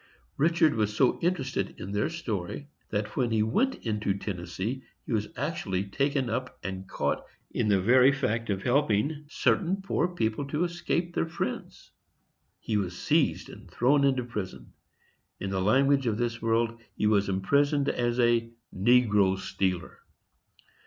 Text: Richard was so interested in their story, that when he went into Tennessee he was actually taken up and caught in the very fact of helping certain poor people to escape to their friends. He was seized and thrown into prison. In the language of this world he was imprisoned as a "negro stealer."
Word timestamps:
Richard 0.37 0.73
was 0.73 0.95
so 0.95 1.19
interested 1.19 1.79
in 1.79 1.91
their 1.91 2.09
story, 2.09 2.69
that 2.89 3.15
when 3.15 3.29
he 3.29 3.43
went 3.43 3.75
into 3.85 4.15
Tennessee 4.17 4.81
he 5.05 5.13
was 5.13 5.27
actually 5.37 5.83
taken 5.83 6.27
up 6.27 6.57
and 6.63 6.87
caught 6.89 7.23
in 7.51 7.67
the 7.67 7.79
very 7.79 8.11
fact 8.11 8.49
of 8.49 8.63
helping 8.63 9.25
certain 9.29 9.79
poor 9.83 10.07
people 10.07 10.47
to 10.47 10.63
escape 10.63 11.13
to 11.13 11.19
their 11.19 11.29
friends. 11.29 11.91
He 12.59 12.77
was 12.77 12.97
seized 12.97 13.47
and 13.47 13.69
thrown 13.69 14.03
into 14.03 14.23
prison. 14.23 14.73
In 15.39 15.51
the 15.51 15.61
language 15.61 16.07
of 16.07 16.17
this 16.17 16.41
world 16.41 16.81
he 16.95 17.05
was 17.05 17.29
imprisoned 17.29 17.87
as 17.87 18.19
a 18.19 18.49
"negro 18.75 19.37
stealer." 19.37 19.99